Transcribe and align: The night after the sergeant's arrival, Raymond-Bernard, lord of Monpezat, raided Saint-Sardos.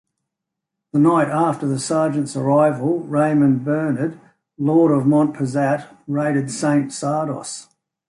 The 0.93 0.99
night 0.99 1.27
after 1.27 1.67
the 1.67 1.77
sergeant's 1.77 2.35
arrival, 2.35 3.01
Raymond-Bernard, 3.01 4.19
lord 4.57 4.91
of 4.97 5.03
Monpezat, 5.05 5.95
raided 6.07 6.49
Saint-Sardos. 6.49 7.67